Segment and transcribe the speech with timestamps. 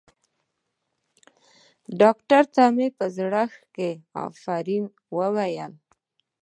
[2.01, 3.43] ډاکتر ته مې په زړه
[3.75, 3.91] کښې
[4.27, 4.83] افرين
[5.17, 5.67] ووايه.